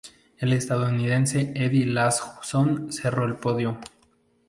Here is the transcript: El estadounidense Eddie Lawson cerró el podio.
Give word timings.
El 0.39 0.51
estadounidense 0.53 1.51
Eddie 1.53 1.85
Lawson 1.85 2.91
cerró 2.91 3.23
el 3.25 3.35
podio. 3.35 3.77